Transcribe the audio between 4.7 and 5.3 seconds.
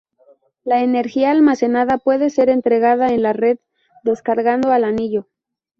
al anillo.